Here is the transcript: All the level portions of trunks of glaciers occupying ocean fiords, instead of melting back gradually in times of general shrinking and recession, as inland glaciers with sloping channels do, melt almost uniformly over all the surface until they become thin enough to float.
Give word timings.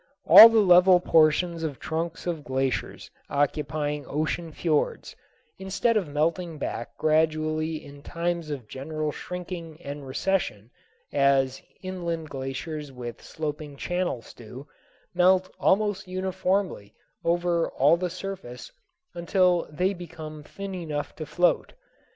All 0.25 0.49
the 0.49 0.61
level 0.61 0.99
portions 0.99 1.61
of 1.61 1.77
trunks 1.79 2.25
of 2.25 2.43
glaciers 2.43 3.11
occupying 3.29 4.03
ocean 4.07 4.51
fiords, 4.51 5.15
instead 5.59 5.95
of 5.95 6.07
melting 6.07 6.57
back 6.57 6.97
gradually 6.97 7.85
in 7.85 8.01
times 8.01 8.49
of 8.49 8.67
general 8.67 9.11
shrinking 9.11 9.79
and 9.79 10.07
recession, 10.07 10.71
as 11.13 11.61
inland 11.83 12.31
glaciers 12.31 12.91
with 12.91 13.21
sloping 13.23 13.75
channels 13.77 14.33
do, 14.33 14.67
melt 15.13 15.53
almost 15.59 16.07
uniformly 16.07 16.95
over 17.23 17.69
all 17.69 17.95
the 17.95 18.09
surface 18.09 18.71
until 19.13 19.67
they 19.69 19.93
become 19.93 20.41
thin 20.41 20.73
enough 20.73 21.15
to 21.15 21.27
float. 21.27 21.73